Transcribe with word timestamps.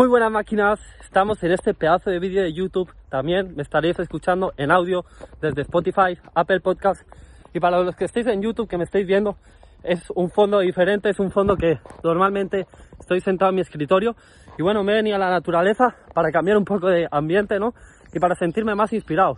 Muy 0.00 0.08
buenas 0.08 0.32
máquinas, 0.32 0.80
estamos 1.02 1.42
en 1.42 1.52
este 1.52 1.74
pedazo 1.74 2.08
de 2.08 2.18
vídeo 2.18 2.42
de 2.42 2.54
YouTube. 2.54 2.90
También 3.10 3.54
me 3.54 3.62
estaréis 3.62 3.98
escuchando 3.98 4.54
en 4.56 4.70
audio 4.70 5.04
desde 5.42 5.60
Spotify, 5.60 6.18
Apple 6.34 6.60
Podcast. 6.60 7.02
Y 7.52 7.60
para 7.60 7.82
los 7.82 7.94
que 7.96 8.06
estéis 8.06 8.26
en 8.28 8.40
YouTube, 8.40 8.66
que 8.66 8.78
me 8.78 8.84
estéis 8.84 9.06
viendo, 9.06 9.36
es 9.82 10.08
un 10.14 10.30
fondo 10.30 10.60
diferente, 10.60 11.10
es 11.10 11.20
un 11.20 11.30
fondo 11.30 11.54
que 11.54 11.80
normalmente 12.02 12.66
estoy 12.98 13.20
sentado 13.20 13.50
en 13.50 13.56
mi 13.56 13.60
escritorio. 13.60 14.16
Y 14.56 14.62
bueno, 14.62 14.82
me 14.84 14.92
he 14.92 14.94
venido 14.94 15.16
a 15.16 15.18
la 15.18 15.28
naturaleza 15.28 15.94
para 16.14 16.30
cambiar 16.30 16.56
un 16.56 16.64
poco 16.64 16.86
de 16.88 17.06
ambiente, 17.10 17.58
¿no? 17.58 17.74
Y 18.14 18.18
para 18.20 18.34
sentirme 18.36 18.74
más 18.74 18.94
inspirado. 18.94 19.34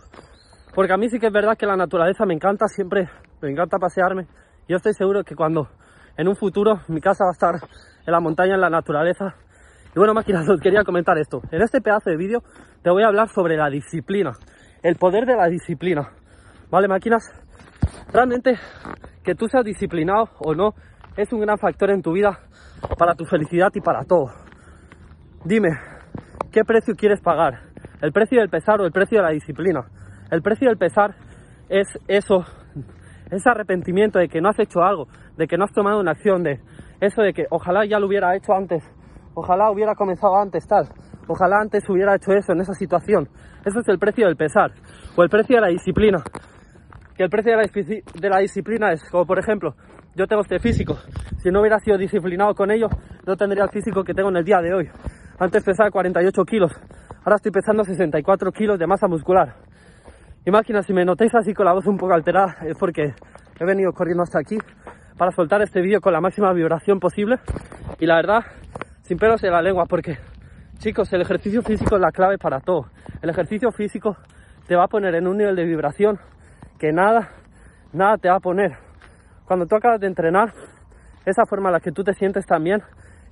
Porque 0.73 0.93
a 0.93 0.97
mí 0.97 1.09
sí 1.09 1.19
que 1.19 1.27
es 1.27 1.33
verdad 1.33 1.57
que 1.57 1.65
la 1.65 1.75
naturaleza 1.75 2.25
me 2.25 2.35
encanta, 2.35 2.67
siempre 2.67 3.09
me 3.41 3.51
encanta 3.51 3.79
pasearme. 3.79 4.27
Yo 4.69 4.77
estoy 4.77 4.93
seguro 4.93 5.25
que 5.25 5.35
cuando 5.35 5.67
en 6.15 6.29
un 6.29 6.37
futuro 6.37 6.79
mi 6.87 7.01
casa 7.01 7.25
va 7.25 7.31
a 7.31 7.33
estar 7.33 7.69
en 8.05 8.13
la 8.13 8.21
montaña, 8.21 8.55
en 8.55 8.61
la 8.61 8.69
naturaleza, 8.69 9.35
y 9.95 9.99
bueno, 9.99 10.13
máquinas, 10.13 10.49
os 10.49 10.59
quería 10.61 10.83
comentar 10.83 11.17
esto. 11.17 11.41
En 11.51 11.61
este 11.61 11.81
pedazo 11.81 12.09
de 12.09 12.17
vídeo 12.17 12.41
te 12.81 12.89
voy 12.89 13.03
a 13.03 13.07
hablar 13.07 13.29
sobre 13.29 13.57
la 13.57 13.69
disciplina, 13.69 14.33
el 14.81 14.95
poder 14.95 15.25
de 15.25 15.35
la 15.35 15.47
disciplina. 15.47 16.09
¿Vale, 16.69 16.87
máquinas? 16.87 17.23
Realmente, 18.11 18.57
que 19.23 19.35
tú 19.35 19.47
seas 19.47 19.63
disciplinado 19.63 20.29
o 20.39 20.55
no, 20.55 20.73
es 21.15 21.31
un 21.31 21.41
gran 21.41 21.57
factor 21.59 21.91
en 21.91 22.01
tu 22.01 22.13
vida 22.13 22.39
para 22.97 23.13
tu 23.13 23.25
felicidad 23.25 23.69
y 23.75 23.81
para 23.81 24.03
todo. 24.03 24.31
Dime, 25.45 25.69
¿qué 26.51 26.63
precio 26.63 26.95
quieres 26.95 27.21
pagar? 27.21 27.59
¿El 28.01 28.11
precio 28.11 28.39
del 28.39 28.49
pesar 28.49 28.81
o 28.81 28.85
el 28.85 28.91
precio 28.91 29.19
de 29.19 29.23
la 29.23 29.29
disciplina? 29.29 29.85
El 30.31 30.41
precio 30.41 30.67
del 30.67 30.77
pesar 30.77 31.15
es 31.69 31.87
eso, 32.07 32.45
ese 33.29 33.49
arrepentimiento 33.49 34.17
de 34.17 34.27
que 34.27 34.41
no 34.41 34.49
has 34.49 34.59
hecho 34.59 34.81
algo, 34.81 35.07
de 35.37 35.47
que 35.47 35.57
no 35.57 35.65
has 35.65 35.71
tomado 35.71 35.99
una 35.99 36.11
acción, 36.11 36.43
de 36.43 36.59
eso 36.99 37.21
de 37.21 37.33
que 37.33 37.45
ojalá 37.51 37.85
ya 37.85 37.99
lo 37.99 38.07
hubiera 38.07 38.35
hecho 38.35 38.53
antes 38.53 38.83
Ojalá 39.35 39.71
hubiera 39.71 39.95
comenzado 39.95 40.37
antes 40.37 40.67
tal. 40.67 40.87
Ojalá 41.27 41.59
antes 41.61 41.87
hubiera 41.89 42.15
hecho 42.15 42.31
eso 42.33 42.51
en 42.51 42.61
esa 42.61 42.73
situación. 42.73 43.29
Eso 43.65 43.79
es 43.79 43.87
el 43.87 43.97
precio 43.97 44.27
del 44.27 44.35
pesar. 44.35 44.71
O 45.15 45.23
el 45.23 45.29
precio 45.29 45.55
de 45.55 45.61
la 45.61 45.67
disciplina. 45.67 46.23
Que 47.15 47.23
el 47.23 47.29
precio 47.29 47.57
de 47.57 48.29
la, 48.29 48.39
disciplina 48.39 48.91
es, 48.91 49.03
como 49.09 49.25
por 49.25 49.39
ejemplo, 49.39 49.75
yo 50.15 50.27
tengo 50.27 50.41
este 50.41 50.59
físico. 50.59 50.97
Si 51.37 51.49
no 51.49 51.61
hubiera 51.61 51.79
sido 51.79 51.97
disciplinado 51.97 52.53
con 52.53 52.71
ello, 52.71 52.87
no 53.25 53.35
tendría 53.35 53.63
el 53.63 53.69
físico 53.69 54.03
que 54.03 54.13
tengo 54.13 54.29
en 54.29 54.37
el 54.37 54.43
día 54.43 54.59
de 54.61 54.73
hoy. 54.73 54.89
Antes 55.39 55.63
pesaba 55.63 55.89
48 55.91 56.43
kilos. 56.45 56.71
Ahora 57.23 57.37
estoy 57.37 57.51
pesando 57.51 57.83
64 57.83 58.51
kilos 58.51 58.77
de 58.77 58.87
masa 58.87 59.07
muscular. 59.07 59.55
Imagina, 60.45 60.83
si 60.83 60.93
me 60.93 61.05
notéis 61.05 61.33
así 61.35 61.53
con 61.53 61.65
la 61.65 61.73
voz 61.73 61.85
un 61.87 61.97
poco 61.97 62.13
alterada, 62.13 62.57
es 62.65 62.77
porque 62.77 63.13
he 63.59 63.65
venido 63.65 63.93
corriendo 63.93 64.23
hasta 64.23 64.39
aquí 64.39 64.57
para 65.17 65.31
soltar 65.31 65.61
este 65.61 65.81
vídeo 65.81 66.01
con 66.01 66.11
la 66.11 66.19
máxima 66.19 66.51
vibración 66.51 66.99
posible. 66.99 67.37
Y 67.99 68.05
la 68.05 68.15
verdad 68.15 68.43
sin 69.13 69.19
pelos 69.19 69.43
en 69.43 69.51
la 69.51 69.61
lengua, 69.61 69.85
porque 69.85 70.17
chicos, 70.79 71.13
el 71.13 71.21
ejercicio 71.21 71.61
físico 71.61 71.97
es 71.97 72.01
la 72.01 72.11
clave 72.11 72.39
para 72.39 72.59
todo. 72.59 72.87
El 73.21 73.29
ejercicio 73.29 73.71
físico 73.71 74.17
te 74.67 74.75
va 74.75 74.85
a 74.85 74.87
poner 74.87 75.13
en 75.13 75.27
un 75.27 75.37
nivel 75.37 75.55
de 75.55 75.65
vibración 75.65 76.17
que 76.79 76.91
nada, 76.91 77.29
nada 77.91 78.17
te 78.17 78.27
va 78.27 78.37
a 78.37 78.39
poner. 78.39 78.71
Cuando 79.45 79.67
tú 79.67 79.75
acabas 79.75 79.99
de 79.99 80.07
entrenar, 80.07 80.51
esa 81.27 81.45
forma 81.45 81.69
en 81.69 81.73
la 81.73 81.79
que 81.79 81.91
tú 81.91 82.03
te 82.03 82.15
sientes 82.15 82.47
también, 82.47 82.81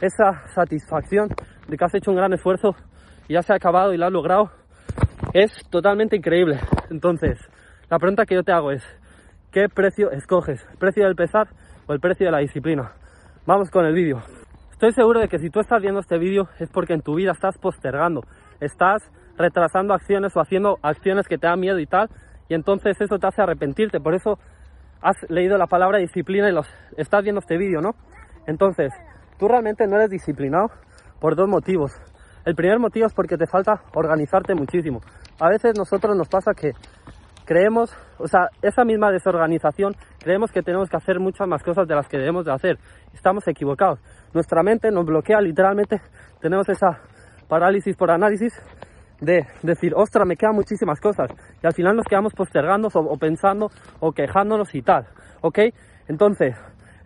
esa 0.01 0.47
satisfacción 0.53 1.29
de 1.67 1.77
que 1.77 1.83
has 1.83 1.95
hecho 1.95 2.11
un 2.11 2.17
gran 2.17 2.31
esfuerzo 2.31 2.75
y 3.27 3.33
ya 3.33 3.41
se 3.41 3.51
ha 3.51 3.55
acabado 3.55 3.91
y 3.91 3.97
lo 3.97 4.05
has 4.05 4.11
logrado, 4.11 4.51
es 5.33 5.51
totalmente 5.71 6.15
increíble. 6.15 6.59
Entonces, 6.91 7.39
la 7.89 7.97
pregunta 7.97 8.27
que 8.27 8.35
yo 8.35 8.43
te 8.43 8.51
hago 8.51 8.71
es, 8.71 8.83
¿qué 9.51 9.65
precio 9.67 10.11
escoges? 10.11 10.63
¿El 10.73 10.77
precio 10.77 11.05
del 11.05 11.15
pesar 11.15 11.47
o 11.87 11.93
el 11.93 11.99
precio 11.99 12.27
de 12.27 12.33
la 12.33 12.37
disciplina? 12.37 12.91
Vamos 13.47 13.71
con 13.71 13.83
el 13.83 13.95
vídeo. 13.95 14.21
Estoy 14.81 14.93
seguro 14.93 15.19
de 15.19 15.27
que 15.27 15.37
si 15.37 15.51
tú 15.51 15.59
estás 15.59 15.79
viendo 15.79 15.99
este 15.99 16.17
vídeo 16.17 16.49
es 16.57 16.67
porque 16.71 16.93
en 16.93 17.03
tu 17.03 17.13
vida 17.13 17.33
estás 17.33 17.55
postergando, 17.59 18.23
estás 18.59 19.11
retrasando 19.37 19.93
acciones 19.93 20.35
o 20.35 20.39
haciendo 20.39 20.79
acciones 20.81 21.27
que 21.27 21.37
te 21.37 21.45
dan 21.45 21.59
miedo 21.59 21.77
y 21.77 21.85
tal, 21.85 22.09
y 22.49 22.55
entonces 22.55 22.99
eso 22.99 23.19
te 23.19 23.27
hace 23.27 23.43
arrepentirte. 23.43 23.99
Por 23.99 24.15
eso 24.15 24.39
has 24.99 25.17
leído 25.29 25.59
la 25.59 25.67
palabra 25.67 25.99
disciplina 25.99 26.49
y 26.49 26.51
los, 26.51 26.67
estás 26.97 27.21
viendo 27.21 27.41
este 27.41 27.59
vídeo, 27.59 27.79
¿no? 27.79 27.91
Entonces, 28.47 28.91
tú 29.37 29.47
realmente 29.47 29.85
no 29.85 29.97
eres 29.97 30.09
disciplinado 30.09 30.71
por 31.19 31.35
dos 31.35 31.47
motivos. 31.47 31.91
El 32.43 32.55
primer 32.55 32.79
motivo 32.79 33.05
es 33.05 33.13
porque 33.13 33.37
te 33.37 33.45
falta 33.45 33.83
organizarte 33.93 34.55
muchísimo. 34.55 35.01
A 35.39 35.47
veces 35.49 35.77
nosotros 35.77 36.17
nos 36.17 36.27
pasa 36.27 36.53
que 36.55 36.71
creemos, 37.45 37.95
o 38.17 38.27
sea, 38.27 38.47
esa 38.63 38.83
misma 38.83 39.11
desorganización, 39.11 39.93
creemos 40.19 40.51
que 40.51 40.63
tenemos 40.63 40.89
que 40.89 40.97
hacer 40.97 41.19
muchas 41.19 41.47
más 41.47 41.61
cosas 41.61 41.87
de 41.87 41.93
las 41.93 42.07
que 42.07 42.17
debemos 42.17 42.45
de 42.45 42.53
hacer. 42.53 42.79
Estamos 43.13 43.47
equivocados. 43.47 43.99
Nuestra 44.33 44.63
mente 44.63 44.91
nos 44.91 45.05
bloquea 45.05 45.41
literalmente, 45.41 46.01
tenemos 46.39 46.67
esa 46.69 47.01
parálisis 47.47 47.95
por 47.97 48.11
análisis 48.11 48.53
de 49.19 49.45
decir, 49.61 49.93
ostra, 49.95 50.25
me 50.25 50.35
quedan 50.35 50.55
muchísimas 50.55 50.99
cosas. 50.99 51.29
Y 51.61 51.67
al 51.67 51.73
final 51.73 51.95
nos 51.95 52.05
quedamos 52.05 52.33
postergando 52.33 52.89
o, 52.93 53.17
pensando 53.17 53.69
o 53.99 54.11
quejándonos 54.11 54.73
y 54.73 54.81
tal. 54.81 55.05
¿Ok? 55.41 55.59
Entonces, 56.07 56.55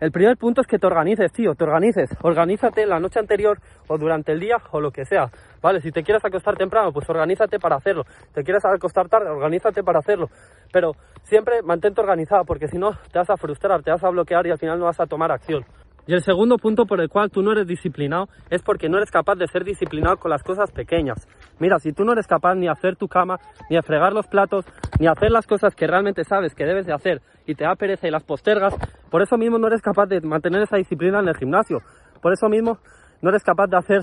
el 0.00 0.12
primer 0.12 0.36
punto 0.36 0.60
es 0.60 0.66
que 0.66 0.78
te 0.78 0.86
organices, 0.86 1.32
tío, 1.32 1.54
te 1.54 1.64
organices. 1.64 2.10
Organízate 2.22 2.86
la 2.86 3.00
noche 3.00 3.18
anterior 3.18 3.58
o 3.88 3.98
durante 3.98 4.32
el 4.32 4.40
día 4.40 4.56
o 4.70 4.80
lo 4.80 4.90
que 4.90 5.04
sea. 5.04 5.30
¿Vale? 5.60 5.80
Si 5.80 5.90
te 5.90 6.02
quieres 6.02 6.24
acostar 6.24 6.56
temprano, 6.56 6.92
pues 6.92 7.08
organízate 7.08 7.58
para 7.58 7.76
hacerlo. 7.76 8.04
Te 8.32 8.42
quieres 8.42 8.64
acostar 8.64 9.08
tarde, 9.08 9.28
organízate 9.28 9.82
para 9.82 9.98
hacerlo. 9.98 10.28
Pero 10.72 10.92
siempre 11.22 11.62
mantente 11.62 12.00
organizado 12.00 12.44
porque 12.44 12.68
si 12.68 12.78
no 12.78 12.92
te 13.10 13.18
vas 13.18 13.30
a 13.30 13.36
frustrar, 13.36 13.82
te 13.82 13.90
vas 13.90 14.04
a 14.04 14.10
bloquear 14.10 14.46
y 14.46 14.50
al 14.50 14.58
final 14.58 14.78
no 14.78 14.86
vas 14.86 15.00
a 15.00 15.06
tomar 15.06 15.32
acción. 15.32 15.64
Y 16.06 16.14
el 16.14 16.22
segundo 16.22 16.56
punto 16.56 16.86
por 16.86 17.00
el 17.00 17.08
cual 17.08 17.30
tú 17.30 17.42
no 17.42 17.50
eres 17.50 17.66
disciplinado 17.66 18.28
es 18.48 18.62
porque 18.62 18.88
no 18.88 18.96
eres 18.96 19.10
capaz 19.10 19.34
de 19.34 19.48
ser 19.48 19.64
disciplinado 19.64 20.18
con 20.18 20.30
las 20.30 20.42
cosas 20.44 20.70
pequeñas. 20.70 21.26
Mira, 21.58 21.80
si 21.80 21.92
tú 21.92 22.04
no 22.04 22.12
eres 22.12 22.28
capaz 22.28 22.54
ni 22.54 22.66
de 22.66 22.70
hacer 22.70 22.94
tu 22.94 23.08
cama, 23.08 23.38
ni 23.68 23.76
de 23.76 23.82
fregar 23.82 24.12
los 24.12 24.28
platos, 24.28 24.64
ni 25.00 25.06
de 25.06 25.12
hacer 25.12 25.32
las 25.32 25.46
cosas 25.46 25.74
que 25.74 25.86
realmente 25.86 26.22
sabes 26.22 26.54
que 26.54 26.64
debes 26.64 26.86
de 26.86 26.92
hacer 26.92 27.22
y 27.44 27.56
te 27.56 27.64
da 27.64 27.74
pereza 27.74 28.06
y 28.06 28.12
las 28.12 28.22
postergas, 28.22 28.74
por 29.10 29.20
eso 29.20 29.36
mismo 29.36 29.58
no 29.58 29.66
eres 29.66 29.82
capaz 29.82 30.06
de 30.06 30.20
mantener 30.20 30.62
esa 30.62 30.76
disciplina 30.76 31.18
en 31.18 31.28
el 31.28 31.36
gimnasio. 31.36 31.78
Por 32.22 32.32
eso 32.32 32.48
mismo 32.48 32.78
no 33.20 33.30
eres 33.30 33.42
capaz 33.42 33.66
de 33.66 33.76
hacer 33.76 34.02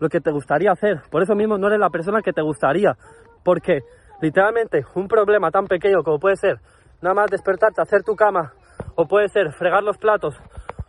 lo 0.00 0.08
que 0.08 0.20
te 0.20 0.32
gustaría 0.32 0.72
hacer. 0.72 1.02
Por 1.08 1.22
eso 1.22 1.36
mismo 1.36 1.56
no 1.56 1.68
eres 1.68 1.78
la 1.78 1.90
persona 1.90 2.20
que 2.20 2.32
te 2.32 2.42
gustaría. 2.42 2.96
Porque 3.44 3.82
literalmente 4.20 4.84
un 4.96 5.06
problema 5.06 5.52
tan 5.52 5.66
pequeño 5.66 6.02
como 6.02 6.18
puede 6.18 6.34
ser 6.34 6.58
nada 7.00 7.14
más 7.14 7.30
despertarte, 7.30 7.80
hacer 7.80 8.02
tu 8.02 8.16
cama, 8.16 8.54
o 8.96 9.06
puede 9.06 9.28
ser 9.28 9.52
fregar 9.52 9.82
los 9.82 9.98
platos, 9.98 10.34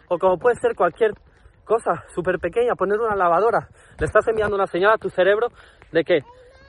o 0.10 0.18
como 0.18 0.38
puede 0.38 0.56
ser 0.58 0.76
cualquier 0.76 1.12
cosa 1.64 2.04
súper 2.14 2.40
pequeña, 2.40 2.76
poner 2.76 3.00
una 3.00 3.16
lavadora. 3.16 3.68
Le 4.00 4.06
estás 4.06 4.28
enviando 4.28 4.56
una 4.56 4.68
señal 4.68 4.94
a 4.94 4.98
tu 4.98 5.10
cerebro 5.10 5.48
de 5.92 6.04
que 6.04 6.20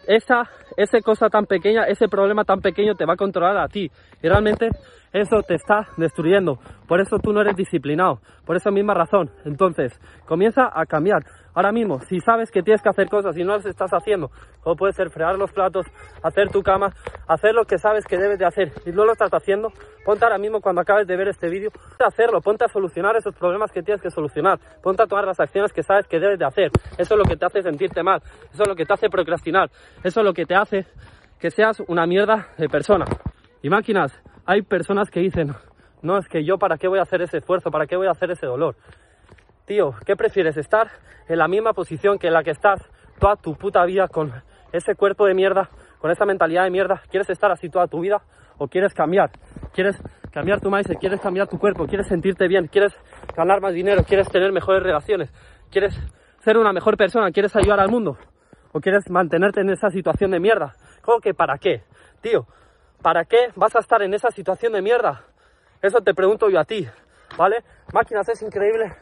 esa, 0.07 0.43
esa 0.77 1.01
cosa 1.01 1.29
tan 1.29 1.47
pequeña, 1.47 1.85
ese 1.85 2.09
problema 2.09 2.45
tan 2.45 2.61
pequeño 2.61 2.95
te 2.95 3.05
va 3.05 3.15
a 3.15 3.17
controlar 3.17 3.59
a 3.59 3.69
ti. 3.69 3.91
Y 4.23 4.29
realmente 4.29 4.71
eso 5.17 5.43
te 5.43 5.55
está 5.55 5.87
destruyendo. 5.97 6.59
Por 6.87 7.01
eso 7.01 7.19
tú 7.19 7.33
no 7.33 7.41
eres 7.41 7.57
disciplinado. 7.57 8.21
Por 8.45 8.57
esa 8.57 8.71
misma 8.71 8.95
razón. 8.95 9.31
Entonces, 9.45 9.99
comienza 10.27 10.71
a 10.73 10.85
cambiar. 10.85 11.25
Ahora 11.55 11.73
mismo, 11.73 12.01
si 12.01 12.21
sabes 12.21 12.51
que 12.51 12.63
tienes 12.63 12.83
que 12.83 12.91
hacer 12.91 13.09
cosas 13.09 13.35
y 13.39 13.43
no 13.43 13.57
las 13.57 13.65
estás 13.65 13.91
haciendo, 13.91 14.31
como 14.61 14.77
puede 14.77 14.93
ser 14.93 15.09
fregar 15.09 15.39
los 15.39 15.51
platos, 15.53 15.87
hacer 16.23 16.51
tu 16.51 16.63
cama, 16.63 16.93
hacer 17.27 17.55
lo 17.55 17.65
que 17.65 17.79
sabes 17.79 18.05
que 18.05 18.19
debes 18.19 18.39
de 18.39 18.45
hacer 18.45 18.73
y 18.85 18.91
no 18.91 19.07
lo 19.07 19.13
estás 19.13 19.31
haciendo, 19.33 19.73
ponte 20.05 20.27
ahora 20.27 20.37
mismo 20.37 20.61
cuando 20.61 20.83
acabes 20.83 21.07
de 21.07 21.17
ver 21.17 21.29
este 21.29 21.49
vídeo, 21.49 21.71
ponte 21.71 22.05
a 22.05 22.09
hacerlo, 22.09 22.43
ponte 22.43 22.67
a 22.67 22.69
solucionar 22.69 23.17
esos 23.17 23.35
problemas 23.35 23.73
que 23.73 23.83
tienes 23.83 24.03
que 24.03 24.11
solucionar, 24.11 24.59
ponte 24.83 25.03
a 25.03 25.07
tomar 25.07 25.25
las 25.25 25.41
acciones 25.41 25.73
que 25.73 25.83
sabes 25.83 26.07
que 26.07 26.21
debes 26.21 26.39
de 26.39 26.45
hacer. 26.45 26.71
Eso 26.99 27.15
es 27.15 27.19
lo 27.19 27.25
que 27.25 27.37
te 27.39 27.47
hace 27.47 27.63
sentirte 27.63 28.03
mal, 28.03 28.21
eso 28.53 28.63
es 28.63 28.69
lo 28.69 28.77
que 28.77 28.85
te 28.85 28.93
hace 28.93 29.09
procrastinar, 29.09 29.71
eso 30.05 30.21
es 30.21 30.27
lo 30.27 30.35
que 30.35 30.45
te 30.45 30.55
hace 30.55 30.85
que 31.41 31.51
seas 31.51 31.81
una 31.89 32.07
mierda 32.07 32.49
de 32.59 32.69
persona. 32.69 33.07
Y 33.63 33.71
máquinas, 33.71 34.13
hay 34.47 34.63
personas 34.63 35.11
que 35.11 35.21
dicen, 35.21 35.55
no, 36.03 36.19
es 36.19 36.29
que 36.29 36.45
yo 36.45 36.57
para 36.57 36.79
qué 36.79 36.87
voy 36.89 37.01
a 37.01 37.03
hacer 37.03 37.21
ese 37.21 37.39
esfuerzo, 37.39 37.71
para 37.71 37.87
qué 37.87 37.97
voy 37.97 38.07
a 38.07 38.13
hacer 38.13 38.31
ese 38.31 38.47
dolor. 38.47 38.77
Tío, 39.67 39.93
¿qué 40.07 40.15
prefieres? 40.15 40.57
¿Estar 40.57 40.89
en 41.29 41.39
la 41.39 41.49
misma 41.49 41.73
posición 41.73 42.19
que 42.19 42.29
en 42.29 42.33
la 42.33 42.45
que 42.45 42.53
estás 42.53 42.81
toda 43.19 43.35
tu 43.35 43.57
puta 43.57 43.85
vida 43.85 44.07
con 44.07 44.33
ese 44.73 44.95
cuerpo 44.95 45.27
de 45.27 45.35
mierda, 45.35 45.69
con 45.99 46.13
esa 46.13 46.25
mentalidad 46.25 46.63
de 46.63 46.71
mierda? 46.71 47.03
¿Quieres 47.11 47.29
estar 47.29 47.51
así 47.51 47.69
toda 47.69 47.89
tu 47.89 48.01
vida 48.01 48.23
o 48.59 48.69
quieres 48.69 48.95
cambiar? 48.95 49.31
¿Quieres 49.75 50.01
cambiar 50.31 50.61
tu 50.61 50.71
mindset? 50.71 50.99
¿Quieres 50.99 51.21
cambiar 51.21 51.49
tu 51.49 51.59
cuerpo? 51.59 51.87
¿Quieres 51.87 52.07
sentirte 52.07 52.47
bien? 52.47 52.69
¿Quieres 52.69 52.93
ganar 53.37 53.61
más 53.61 53.75
dinero? 53.75 54.05
¿Quieres 54.05 54.29
tener 54.29 54.53
mejores 54.53 54.83
relaciones? 54.83 55.33
¿Quieres 55.73 55.99
ser 56.39 56.57
una 56.57 56.73
mejor 56.73 56.97
persona? 56.97 57.33
¿Quieres 57.33 57.57
ayudar 57.57 57.81
al 57.81 57.89
mundo? 57.89 58.17
¿O 58.73 58.81
quieres 58.81 59.11
mantenerte 59.11 59.63
en 59.63 59.71
esa 59.71 59.91
situación 59.91 60.31
de 60.31 60.39
mierda? 60.39 60.75
¿Cómo 61.03 61.19
que 61.19 61.35
para 61.35 61.59
qué? 61.59 61.83
Tío, 62.21 62.47
¿para 63.07 63.25
qué 63.25 63.53
vas 63.55 63.77
a 63.77 63.79
estar 63.79 64.03
en 64.03 64.15
esa 64.15 64.33
situación 64.33 64.73
de 64.73 64.83
mierda? 64.83 65.23
Eso 65.81 66.01
te 66.01 66.13
pregunto 66.13 66.51
yo 66.51 66.59
a 66.59 66.65
ti, 66.65 66.89
¿vale? 67.39 67.59
Máquinas, 67.95 68.29
es 68.29 68.43
increíble 68.43 68.93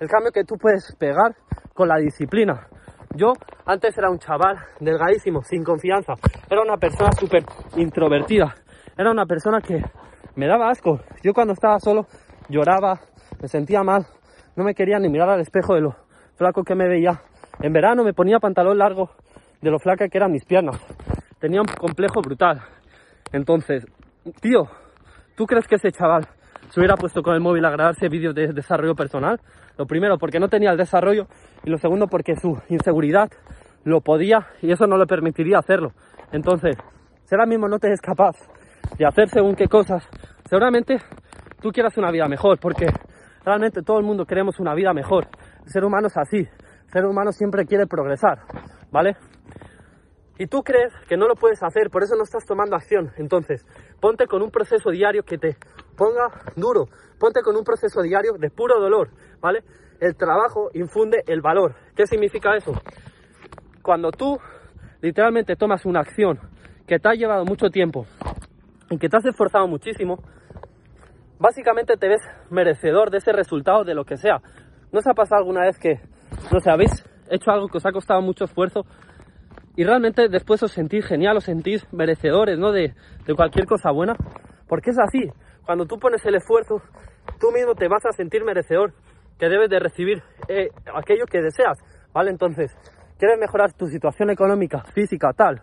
el 0.00 0.08
cambio 0.08 0.32
que 0.32 0.42
tú 0.42 0.56
puedes 0.56 0.96
pegar 0.96 1.36
con 1.72 1.86
la 1.86 1.94
disciplina. 1.98 2.66
Yo 3.14 3.34
antes 3.64 3.96
era 3.96 4.10
un 4.10 4.18
chaval 4.18 4.56
delgadísimo, 4.80 5.42
sin 5.44 5.62
confianza. 5.62 6.14
Era 6.50 6.60
una 6.60 6.76
persona 6.76 7.12
súper 7.12 7.44
introvertida. 7.76 8.52
Era 8.98 9.12
una 9.12 9.26
persona 9.26 9.60
que 9.60 9.80
me 10.34 10.48
daba 10.48 10.68
asco. 10.68 10.98
Yo 11.22 11.32
cuando 11.32 11.52
estaba 11.52 11.78
solo 11.78 12.08
lloraba, 12.48 12.98
me 13.40 13.46
sentía 13.46 13.84
mal. 13.84 14.04
No 14.56 14.64
me 14.64 14.74
quería 14.74 14.98
ni 14.98 15.08
mirar 15.08 15.30
al 15.30 15.40
espejo 15.40 15.76
de 15.76 15.82
lo 15.82 15.94
flaco 16.34 16.64
que 16.64 16.74
me 16.74 16.88
veía. 16.88 17.22
En 17.60 17.72
verano 17.72 18.02
me 18.02 18.12
ponía 18.12 18.40
pantalón 18.40 18.78
largo 18.78 19.10
de 19.60 19.70
lo 19.70 19.78
flaca 19.78 20.08
que 20.08 20.18
eran 20.18 20.32
mis 20.32 20.44
piernas. 20.44 20.84
Tenía 21.38 21.60
un 21.60 21.68
complejo 21.68 22.22
brutal. 22.22 22.60
Entonces, 23.32 23.86
tío, 24.40 24.68
¿tú 25.36 25.46
crees 25.46 25.66
que 25.66 25.76
ese 25.76 25.90
chaval 25.90 26.28
se 26.68 26.80
hubiera 26.80 26.96
puesto 26.96 27.22
con 27.22 27.34
el 27.34 27.40
móvil 27.40 27.64
a 27.64 27.70
grabarse 27.70 28.08
vídeos 28.08 28.34
de 28.34 28.52
desarrollo 28.52 28.94
personal? 28.94 29.40
Lo 29.78 29.86
primero, 29.86 30.18
porque 30.18 30.38
no 30.38 30.48
tenía 30.48 30.70
el 30.70 30.76
desarrollo 30.76 31.26
y 31.64 31.70
lo 31.70 31.78
segundo, 31.78 32.06
porque 32.06 32.36
su 32.36 32.60
inseguridad 32.68 33.30
lo 33.84 34.00
podía 34.00 34.46
y 34.60 34.70
eso 34.70 34.86
no 34.86 34.96
le 34.96 35.06
permitiría 35.06 35.58
hacerlo. 35.58 35.92
Entonces, 36.30 36.76
si 37.24 37.34
ahora 37.34 37.46
mismo 37.46 37.68
no 37.68 37.78
te 37.78 37.92
es 37.92 38.00
capaz 38.00 38.36
de 38.98 39.06
hacer 39.06 39.28
según 39.28 39.54
qué 39.54 39.66
cosas, 39.66 40.06
seguramente 40.48 40.98
tú 41.60 41.70
quieras 41.70 41.96
una 41.96 42.10
vida 42.10 42.28
mejor, 42.28 42.58
porque 42.60 42.86
realmente 43.44 43.82
todo 43.82 43.98
el 43.98 44.04
mundo 44.04 44.26
queremos 44.26 44.60
una 44.60 44.74
vida 44.74 44.92
mejor. 44.92 45.28
El 45.64 45.70
ser 45.70 45.84
humano 45.84 46.08
es 46.08 46.16
así, 46.16 46.38
el 46.38 46.90
ser 46.92 47.06
humano 47.06 47.32
siempre 47.32 47.64
quiere 47.64 47.86
progresar, 47.86 48.40
¿vale? 48.90 49.16
Y 50.38 50.46
tú 50.46 50.62
crees 50.62 50.92
que 51.08 51.16
no 51.16 51.28
lo 51.28 51.34
puedes 51.34 51.62
hacer, 51.62 51.90
por 51.90 52.02
eso 52.02 52.16
no 52.16 52.24
estás 52.24 52.44
tomando 52.46 52.74
acción. 52.76 53.12
Entonces, 53.16 53.66
ponte 54.00 54.26
con 54.26 54.42
un 54.42 54.50
proceso 54.50 54.90
diario 54.90 55.22
que 55.22 55.38
te 55.38 55.56
ponga 55.96 56.28
duro, 56.56 56.86
ponte 57.18 57.42
con 57.42 57.56
un 57.56 57.64
proceso 57.64 58.02
diario 58.02 58.32
de 58.38 58.50
puro 58.50 58.80
dolor, 58.80 59.10
¿vale? 59.40 59.62
El 60.00 60.16
trabajo 60.16 60.70
infunde 60.74 61.22
el 61.26 61.42
valor. 61.42 61.74
¿Qué 61.94 62.06
significa 62.06 62.56
eso? 62.56 62.72
Cuando 63.82 64.10
tú 64.10 64.38
literalmente 65.00 65.54
tomas 65.56 65.84
una 65.84 66.00
acción 66.00 66.38
que 66.86 66.98
te 66.98 67.08
ha 67.08 67.14
llevado 67.14 67.44
mucho 67.44 67.68
tiempo 67.68 68.06
y 68.90 68.98
que 68.98 69.08
te 69.08 69.16
has 69.16 69.24
esforzado 69.26 69.68
muchísimo, 69.68 70.18
básicamente 71.38 71.96
te 71.96 72.08
ves 72.08 72.22
merecedor 72.50 73.10
de 73.10 73.18
ese 73.18 73.32
resultado 73.32 73.84
de 73.84 73.94
lo 73.94 74.04
que 74.04 74.16
sea. 74.16 74.40
¿No 74.90 74.98
os 75.00 75.06
ha 75.06 75.14
pasado 75.14 75.40
alguna 75.40 75.62
vez 75.66 75.78
que, 75.78 76.00
no 76.52 76.60
sé, 76.60 76.70
habéis 76.70 77.04
hecho 77.30 77.50
algo 77.50 77.68
que 77.68 77.78
os 77.78 77.86
ha 77.86 77.92
costado 77.92 78.20
mucho 78.20 78.44
esfuerzo 78.44 78.84
y 79.76 79.84
realmente 79.84 80.28
después 80.28 80.62
os 80.62 80.72
sentís 80.72 81.06
genial, 81.06 81.36
os 81.36 81.44
sentís 81.44 81.86
merecedores, 81.92 82.58
¿no? 82.58 82.72
De, 82.72 82.94
de 83.26 83.34
cualquier 83.34 83.66
cosa 83.66 83.90
buena? 83.90 84.14
Porque 84.68 84.90
es 84.90 84.98
así. 84.98 85.30
Cuando 85.64 85.86
tú 85.86 85.98
pones 85.98 86.24
el 86.26 86.34
esfuerzo, 86.34 86.82
tú 87.40 87.50
mismo 87.52 87.74
te 87.74 87.88
vas 87.88 88.04
a 88.04 88.12
sentir 88.12 88.44
merecedor, 88.44 88.92
que 89.38 89.48
debes 89.48 89.70
de 89.70 89.78
recibir 89.78 90.22
eh, 90.48 90.68
aquello 90.94 91.24
que 91.26 91.40
deseas, 91.40 91.78
¿vale? 92.12 92.30
Entonces, 92.30 92.70
¿quieres 93.18 93.38
mejorar 93.38 93.72
tu 93.72 93.86
situación 93.86 94.30
económica, 94.30 94.84
física, 94.94 95.32
tal? 95.32 95.62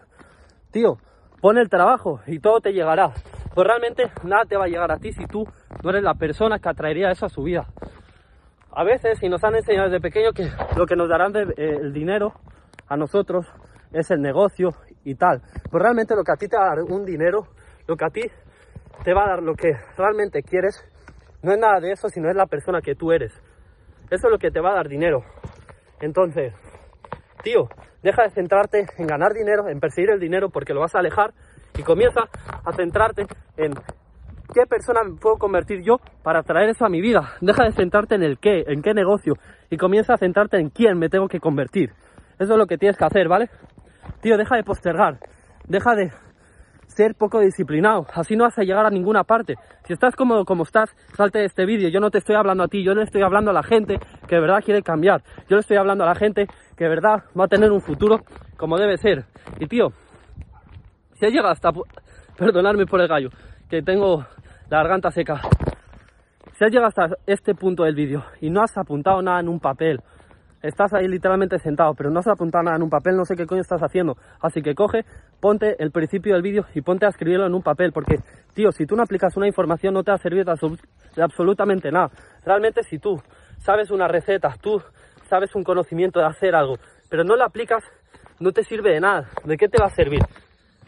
Tío, 0.71 0.97
pon 1.41 1.57
el 1.57 1.69
trabajo 1.69 2.19
y 2.27 2.39
todo 2.39 2.59
te 2.59 2.73
llegará. 2.73 3.13
Pues 3.53 3.67
realmente 3.67 4.03
nada 4.23 4.43
te 4.45 4.57
va 4.57 4.65
a 4.65 4.67
llegar 4.67 4.91
a 4.91 4.97
ti 4.97 5.11
si 5.11 5.25
tú 5.25 5.45
no 5.83 5.89
eres 5.89 6.03
la 6.03 6.15
persona 6.15 6.59
que 6.59 6.69
atraería 6.69 7.11
eso 7.11 7.25
a 7.25 7.29
su 7.29 7.43
vida. 7.43 7.67
A 8.71 8.83
veces, 8.83 9.21
y 9.23 9.29
nos 9.29 9.43
han 9.43 9.55
enseñado 9.55 9.89
desde 9.89 10.01
pequeño 10.01 10.31
que 10.31 10.49
lo 10.77 10.85
que 10.85 10.95
nos 10.95 11.09
darán 11.09 11.35
eh, 11.35 11.53
el 11.57 11.91
dinero 11.91 12.33
a 12.87 12.97
nosotros 12.97 13.45
es 13.91 14.11
el 14.11 14.21
negocio 14.21 14.69
y 15.03 15.15
tal. 15.15 15.41
Pues 15.69 15.81
realmente 15.81 16.15
lo 16.15 16.23
que 16.23 16.31
a 16.31 16.35
ti 16.35 16.47
te 16.47 16.57
va 16.57 16.65
a 16.65 16.75
dar 16.75 16.83
un 16.83 17.05
dinero, 17.05 17.47
lo 17.87 17.95
que 17.95 18.05
a 18.05 18.09
ti 18.09 18.21
te 19.03 19.13
va 19.13 19.25
a 19.25 19.29
dar 19.29 19.43
lo 19.43 19.55
que 19.55 19.73
realmente 19.97 20.43
quieres, 20.43 20.83
no 21.41 21.53
es 21.53 21.57
nada 21.57 21.79
de 21.79 21.91
eso, 21.91 22.09
sino 22.09 22.29
es 22.29 22.35
la 22.35 22.47
persona 22.47 22.81
que 22.81 22.95
tú 22.95 23.11
eres. 23.11 23.31
Eso 24.09 24.27
es 24.27 24.31
lo 24.31 24.39
que 24.39 24.51
te 24.51 24.59
va 24.59 24.71
a 24.71 24.75
dar 24.75 24.89
dinero. 24.89 25.23
Entonces, 26.01 26.53
tío, 27.43 27.69
deja 28.03 28.23
de 28.23 28.29
centrarte 28.31 28.85
en 28.97 29.07
ganar 29.07 29.33
dinero, 29.33 29.67
en 29.69 29.79
perseguir 29.79 30.11
el 30.11 30.19
dinero 30.19 30.49
porque 30.49 30.73
lo 30.73 30.81
vas 30.81 30.95
a 30.95 30.99
alejar 30.99 31.33
y 31.77 31.83
comienza 31.83 32.21
a 32.65 32.73
centrarte 32.73 33.25
en 33.57 33.73
qué 34.53 34.65
persona 34.67 35.03
me 35.03 35.15
puedo 35.15 35.37
convertir 35.37 35.81
yo 35.81 35.97
para 36.23 36.43
traer 36.43 36.69
eso 36.69 36.85
a 36.85 36.89
mi 36.89 37.01
vida. 37.01 37.33
Deja 37.41 37.63
de 37.63 37.71
centrarte 37.71 38.15
en 38.15 38.23
el 38.23 38.39
qué, 38.39 38.63
en 38.67 38.81
qué 38.81 38.93
negocio 38.93 39.35
y 39.69 39.77
comienza 39.77 40.13
a 40.13 40.17
centrarte 40.17 40.57
en 40.57 40.69
quién 40.69 40.97
me 40.97 41.09
tengo 41.09 41.27
que 41.27 41.39
convertir. 41.39 41.91
Eso 42.39 42.53
es 42.53 42.57
lo 42.57 42.67
que 42.67 42.77
tienes 42.77 42.97
que 42.97 43.05
hacer, 43.05 43.27
¿vale? 43.27 43.49
Tío, 44.21 44.37
deja 44.37 44.55
de 44.55 44.63
postergar, 44.63 45.19
deja 45.67 45.95
de 45.95 46.11
ser 46.87 47.15
poco 47.15 47.39
disciplinado, 47.39 48.07
así 48.13 48.35
no 48.35 48.43
vas 48.43 48.57
a 48.59 48.63
llegar 48.63 48.85
a 48.85 48.89
ninguna 48.89 49.23
parte. 49.23 49.55
Si 49.85 49.93
estás 49.93 50.15
cómodo 50.15 50.43
como 50.43 50.63
estás, 50.63 50.95
salte 51.15 51.39
de 51.39 51.45
este 51.45 51.65
vídeo. 51.65 51.89
Yo 51.89 51.99
no 51.99 52.11
te 52.11 52.17
estoy 52.17 52.35
hablando 52.35 52.63
a 52.63 52.67
ti, 52.67 52.83
yo 52.83 52.93
le 52.93 53.03
estoy 53.03 53.21
hablando 53.21 53.51
a 53.51 53.53
la 53.53 53.63
gente 53.63 53.99
que 54.27 54.35
de 54.35 54.41
verdad 54.41 54.63
quiere 54.63 54.81
cambiar. 54.81 55.23
Yo 55.47 55.55
le 55.55 55.61
estoy 55.61 55.77
hablando 55.77 56.03
a 56.03 56.07
la 56.07 56.15
gente 56.15 56.47
que 56.75 56.83
de 56.83 56.89
verdad 56.89 57.23
va 57.39 57.45
a 57.45 57.47
tener 57.47 57.71
un 57.71 57.81
futuro 57.81 58.19
como 58.57 58.77
debe 58.77 58.97
ser. 58.97 59.25
Y 59.59 59.67
tío, 59.67 59.93
si 61.13 61.25
has 61.25 61.31
llegado 61.31 61.51
hasta... 61.51 61.71
Perdonadme 62.39 62.85
por 62.85 63.01
el 63.01 63.09
gallo, 63.09 63.31
que 63.69 63.81
tengo 63.81 64.25
la 64.69 64.77
garganta 64.77 65.11
seca. 65.11 65.41
Si 66.53 66.63
has 66.63 66.71
llegado 66.71 66.87
hasta 66.87 67.17
este 67.27 67.53
punto 67.53 67.83
del 67.83 67.95
vídeo 67.95 68.23
y 68.39 68.49
no 68.49 68.61
has 68.61 68.77
apuntado 68.77 69.21
nada 69.21 69.41
en 69.41 69.49
un 69.49 69.59
papel, 69.59 69.99
estás 70.61 70.93
ahí 70.93 71.07
literalmente 71.07 71.57
sentado, 71.59 71.93
pero 71.93 72.09
no 72.09 72.19
has 72.19 72.27
apuntado 72.27 72.63
nada 72.63 72.77
en 72.77 72.83
un 72.83 72.89
papel, 72.89 73.15
no 73.15 73.25
sé 73.25 73.35
qué 73.35 73.45
coño 73.45 73.61
estás 73.61 73.81
haciendo. 73.81 74.17
Así 74.41 74.61
que 74.61 74.75
coge, 74.75 75.05
ponte 75.39 75.75
el 75.81 75.91
principio 75.91 76.33
del 76.33 76.41
vídeo 76.41 76.65
y 76.73 76.81
ponte 76.81 77.05
a 77.05 77.09
escribirlo 77.09 77.45
en 77.45 77.53
un 77.53 77.61
papel, 77.63 77.91
porque, 77.91 78.19
tío, 78.53 78.71
si 78.71 78.85
tú 78.85 78.95
no 78.95 79.03
aplicas 79.03 79.35
una 79.37 79.47
información 79.47 79.93
no 79.93 80.03
te 80.03 80.11
va 80.11 80.15
a 80.15 80.19
servir 80.21 80.45
de, 80.45 80.51
absol- 80.51 80.79
de 81.15 81.23
absolutamente 81.23 81.91
nada. 81.91 82.09
Realmente 82.45 82.83
si 82.83 82.99
tú 82.99 83.21
sabes 83.59 83.91
una 83.91 84.07
receta, 84.07 84.55
tú 84.61 84.81
sabes 85.29 85.55
un 85.55 85.63
conocimiento 85.63 86.19
de 86.19 86.25
hacer 86.25 86.55
algo, 86.55 86.75
pero 87.09 87.23
no 87.23 87.35
lo 87.35 87.43
aplicas, 87.43 87.83
no 88.39 88.51
te 88.51 88.63
sirve 88.63 88.91
de 88.93 88.99
nada. 88.99 89.29
¿De 89.45 89.57
qué 89.57 89.67
te 89.67 89.77
va 89.81 89.87
a 89.87 89.95
servir? 89.95 90.21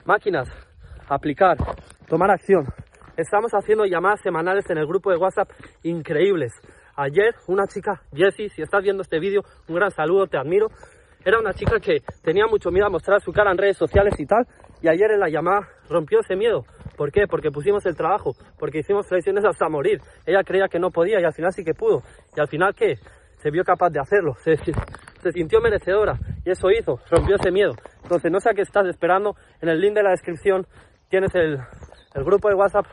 Máquinas, 0.05 0.47
aplicar, 1.07 1.57
tomar 2.07 2.31
acción. 2.31 2.65
Estamos 3.17 3.51
haciendo 3.53 3.85
llamadas 3.85 4.21
semanales 4.21 4.69
en 4.69 4.77
el 4.77 4.87
grupo 4.87 5.11
de 5.11 5.17
WhatsApp 5.17 5.49
increíbles. 5.83 6.53
Ayer 7.01 7.33
una 7.47 7.65
chica, 7.65 7.99
Jessie, 8.13 8.49
si 8.49 8.61
estás 8.61 8.83
viendo 8.83 9.01
este 9.01 9.17
vídeo, 9.19 9.41
un 9.67 9.75
gran 9.75 9.89
saludo, 9.89 10.27
te 10.27 10.37
admiro. 10.37 10.67
Era 11.25 11.39
una 11.39 11.51
chica 11.51 11.79
que 11.79 12.03
tenía 12.21 12.45
mucho 12.45 12.69
miedo 12.69 12.85
a 12.85 12.89
mostrar 12.91 13.19
su 13.21 13.31
cara 13.31 13.49
en 13.49 13.57
redes 13.57 13.75
sociales 13.77 14.13
y 14.19 14.25
tal. 14.27 14.45
Y 14.83 14.87
ayer 14.87 15.09
en 15.09 15.19
la 15.19 15.27
llamada 15.27 15.67
rompió 15.89 16.19
ese 16.19 16.35
miedo. 16.35 16.63
¿Por 16.95 17.11
qué? 17.11 17.25
Porque 17.27 17.49
pusimos 17.49 17.83
el 17.87 17.95
trabajo, 17.95 18.33
porque 18.59 18.79
hicimos 18.79 19.07
flexiones 19.07 19.43
hasta 19.43 19.67
morir. 19.67 19.99
Ella 20.27 20.43
creía 20.43 20.67
que 20.67 20.77
no 20.77 20.91
podía 20.91 21.19
y 21.19 21.23
al 21.23 21.33
final 21.33 21.51
sí 21.53 21.63
que 21.63 21.73
pudo. 21.73 22.03
Y 22.37 22.39
al 22.39 22.47
final, 22.47 22.75
¿qué? 22.75 22.99
Se 23.37 23.49
vio 23.49 23.63
capaz 23.63 23.89
de 23.89 23.99
hacerlo. 23.99 24.35
Se, 24.43 24.55
sintió 25.31 25.59
merecedora 25.59 26.19
y 26.45 26.51
eso 26.51 26.69
hizo, 26.69 26.99
rompió 27.09 27.35
ese 27.37 27.49
miedo. 27.49 27.73
Entonces, 28.03 28.31
no 28.31 28.39
sé 28.39 28.51
a 28.51 28.53
qué 28.53 28.61
estás 28.61 28.85
esperando. 28.85 29.35
En 29.59 29.69
el 29.69 29.81
link 29.81 29.95
de 29.95 30.03
la 30.03 30.11
descripción 30.11 30.67
tienes 31.09 31.33
el 31.33 31.57
grupo 32.23 32.47
de 32.47 32.53
WhatsApp. 32.53 32.85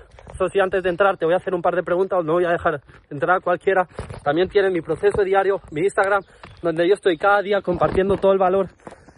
Sí, 0.46 0.60
antes 0.60 0.84
de 0.84 0.88
entrar 0.88 1.16
te 1.16 1.24
voy 1.24 1.34
a 1.34 1.38
hacer 1.38 1.52
un 1.52 1.60
par 1.60 1.74
de 1.74 1.82
preguntas, 1.82 2.24
no 2.24 2.34
voy 2.34 2.44
a 2.44 2.50
dejar 2.50 2.80
entrar 3.10 3.38
a 3.38 3.40
cualquiera. 3.40 3.88
También 4.22 4.48
tienes 4.48 4.72
mi 4.72 4.80
proceso 4.80 5.24
diario, 5.24 5.60
mi 5.72 5.80
Instagram, 5.80 6.22
donde 6.62 6.86
yo 6.86 6.94
estoy 6.94 7.18
cada 7.18 7.42
día 7.42 7.60
compartiendo 7.60 8.16
todo 8.16 8.32
el 8.32 8.38
valor, 8.38 8.68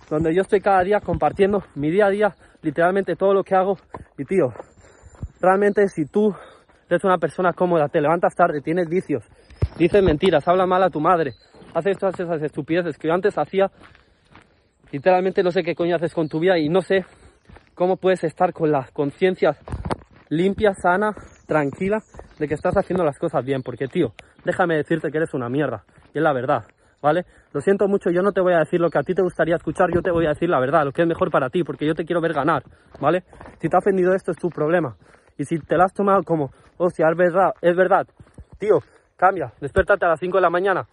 donde 0.09 0.35
yo 0.35 0.41
estoy 0.41 0.61
cada 0.61 0.83
día 0.83 1.01
compartiendo 1.01 1.63
mi 1.75 1.91
día 1.91 2.07
a 2.07 2.11
día, 2.11 2.35
literalmente 2.63 3.17
todo 3.17 3.35
lo 3.35 3.45
que 3.45 3.55
hago. 3.55 3.77
Y 4.17 4.25
tío, 4.25 4.55
realmente 5.43 5.89
si 5.89 6.07
tú 6.07 6.35
eres 6.89 7.05
una 7.05 7.19
persona 7.19 7.53
cómoda, 7.53 7.89
te 7.89 8.01
levantas 8.01 8.35
tarde, 8.35 8.63
tienes 8.63 8.89
vicios, 8.89 9.23
dices 9.77 10.03
mentiras, 10.03 10.49
hablas 10.49 10.67
mal 10.67 10.83
a 10.83 10.89
tu 10.89 11.01
madre, 11.01 11.35
haces 11.75 11.99
todas 11.99 12.19
esas 12.19 12.43
estupideces 12.43 12.97
que 12.97 13.09
yo 13.09 13.15
antes 13.15 13.37
hacía, 13.37 13.71
literalmente 14.91 15.43
no 15.43 15.51
sé 15.51 15.63
qué 15.63 15.75
coño 15.75 15.97
haces 15.97 16.15
con 16.15 16.31
tu 16.31 16.41
vida 16.41 16.59
y 16.59 16.71
no 16.71 16.81
sé 16.81 17.05
cómo 17.75 17.99
puedes 17.99 18.25
estar 18.25 18.55
con 18.55 18.73
la 18.73 18.89
conciencia 18.93 19.57
limpia, 20.31 20.73
sana, 20.75 21.13
tranquila 21.47 21.99
de 22.39 22.49
que 22.49 22.55
estás 22.55 22.75
haciendo 22.77 23.05
las 23.05 23.19
cosas 23.19 23.45
bien, 23.45 23.63
porque 23.63 23.87
tío, 23.89 24.13
déjame 24.45 24.77
decirte 24.77 25.11
que 25.11 25.19
eres 25.19 25.35
una 25.35 25.49
mierda, 25.49 25.85
y 26.15 26.19
es 26.19 26.25
la 26.25 26.33
verdad, 26.33 26.65
¿vale? 27.03 27.27
Lo 27.53 27.61
siento 27.61 27.87
mucho, 27.89 28.11
yo 28.11 28.23
no 28.23 28.33
te 28.33 28.41
voy 28.41 28.55
a 28.55 28.61
decir 28.61 28.81
lo 28.81 28.89
que 28.89 28.99
a 28.99 29.03
ti 29.03 29.13
te 29.13 29.23
gustaría 29.23 29.57
escuchar, 29.57 29.89
yo 29.93 30.01
te 30.01 30.11
voy 30.11 30.27
a 30.27 30.31
decir 30.31 30.49
la 30.49 30.61
verdad, 30.61 30.85
lo 30.85 30.93
que 30.93 31.03
es 31.03 31.09
mejor 31.09 31.31
para 31.31 31.51
ti, 31.51 31.65
porque 31.65 31.85
yo 31.85 31.95
te 31.95 32.05
quiero 32.05 32.21
ver 32.21 32.33
ganar, 32.33 32.63
¿vale? 33.01 33.25
Si 33.61 33.69
te 33.69 33.77
ha 33.77 33.81
ofendido 33.81 34.15
esto 34.15 34.31
es 34.31 34.39
tu 34.39 34.49
problema, 34.49 34.97
y 35.37 35.45
si 35.45 35.59
te 35.59 35.77
lo 35.77 35.83
has 35.85 35.93
tomado 35.93 36.23
como, 36.23 36.51
hostia, 36.79 37.09
es 37.11 37.17
verdad, 37.17 37.51
es 37.61 37.77
verdad, 37.77 38.07
tío, 38.59 38.79
cambia, 39.17 39.53
despiértate 39.61 40.07
a 40.07 40.11
las 40.11 40.21
5 40.21 40.37
de 40.37 40.43
la 40.43 40.51
mañana, 40.51 40.87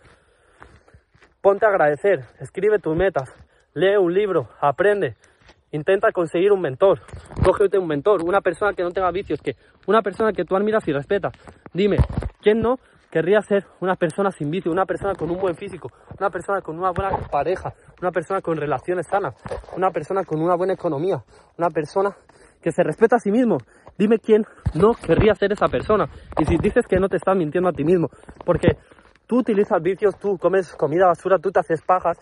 ponte 1.42 1.66
a 1.66 1.70
agradecer, 1.70 2.26
escribe 2.40 2.80
tus 2.80 2.98
metas, 2.98 3.30
lee 3.76 3.98
un 3.98 4.14
libro, 4.14 4.50
aprende, 4.60 5.16
intenta 5.72 6.12
conseguir 6.12 6.52
un 6.52 6.62
mentor, 6.62 7.02
cógete 7.44 7.78
un 7.78 7.88
mentor, 7.88 8.24
una 8.24 8.42
persona 8.42 8.74
que 8.74 8.84
no 8.84 8.92
tenga 8.92 9.12
vicios, 9.12 9.42
que 9.42 9.56
una 9.86 10.02
persona 10.02 10.32
que 10.32 10.46
tú 10.46 10.56
admiras 10.56 10.88
y 10.88 10.94
respetas. 10.94 11.34
Dime, 11.74 11.98
¿quién 12.42 12.60
no 12.60 12.78
querría 13.12 13.42
ser 13.42 13.66
una 13.80 13.96
persona 13.96 14.32
sin 14.32 14.52
vicio, 14.52 14.72
una 14.72 14.86
persona 14.86 15.14
con 15.16 15.30
un 15.30 15.40
buen 15.40 15.56
físico, 15.56 15.90
una 16.20 16.30
persona 16.30 16.62
con 16.62 16.78
una 16.78 16.92
buena 16.92 17.18
pareja, 17.32 17.74
una 18.02 18.12
persona 18.12 18.42
con 18.42 18.58
relaciones 18.58 19.08
sanas, 19.08 19.36
una 19.76 19.92
persona 19.92 20.24
con 20.24 20.42
una 20.42 20.56
buena 20.56 20.74
economía, 20.74 21.24
una 21.58 21.70
persona 21.70 22.16
que 22.62 22.72
se 22.72 22.84
respeta 22.84 23.16
a 23.18 23.20
sí 23.20 23.32
mismo? 23.32 23.58
Dime 23.98 24.20
quién 24.20 24.44
no 24.76 24.94
querría 24.94 25.34
ser 25.36 25.52
esa 25.52 25.68
persona. 25.68 26.08
Y 26.38 26.46
si 26.46 26.58
dices 26.58 26.86
que 26.88 27.00
no 27.00 27.10
te 27.10 27.18
estás 27.18 27.36
mintiendo 27.36 27.70
a 27.70 27.74
ti 27.74 27.84
mismo, 27.84 28.10
porque 28.46 28.78
tú 29.26 29.40
utilizas 29.40 29.82
vicios, 29.82 30.18
tú 30.20 30.38
comes 30.38 30.74
comida 30.76 31.08
basura, 31.08 31.40
tú 31.40 31.52
te 31.52 31.60
haces 31.60 31.82
pajas, 31.82 32.18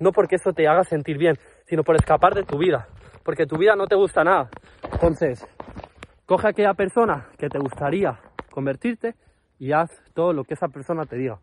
no 0.00 0.12
porque 0.12 0.36
eso 0.36 0.52
te 0.52 0.66
haga 0.66 0.82
sentir 0.82 1.18
bien, 1.18 1.36
sino 1.70 1.84
por 1.84 1.94
escapar 1.94 2.34
de 2.34 2.42
tu 2.42 2.58
vida, 2.58 2.88
porque 3.22 3.46
tu 3.46 3.56
vida 3.56 3.76
no 3.76 3.86
te 3.86 3.94
gusta 3.94 4.24
nada. 4.24 4.50
Entonces, 4.92 5.46
coge 6.26 6.48
a 6.48 6.50
aquella 6.50 6.74
persona 6.74 7.28
que 7.38 7.48
te 7.48 7.60
gustaría 7.60 8.18
convertirte 8.50 9.14
y 9.60 9.70
haz 9.70 10.02
todo 10.12 10.32
lo 10.32 10.42
que 10.42 10.54
esa 10.54 10.66
persona 10.66 11.06
te 11.06 11.14
diga. 11.14 11.38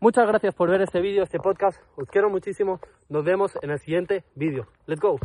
Muchas 0.00 0.26
gracias 0.26 0.54
por 0.54 0.70
ver 0.70 0.80
este 0.80 1.02
vídeo, 1.02 1.22
este 1.22 1.38
podcast. 1.38 1.78
Os 1.94 2.08
quiero 2.08 2.30
muchísimo. 2.30 2.80
Nos 3.10 3.22
vemos 3.22 3.58
en 3.60 3.70
el 3.70 3.78
siguiente 3.78 4.24
vídeo. 4.34 4.66
Let's 4.86 5.00
go. 5.00 5.18